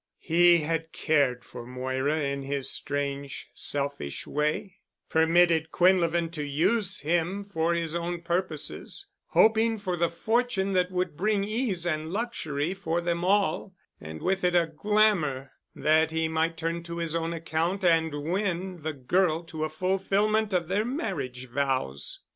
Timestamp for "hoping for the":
9.27-10.09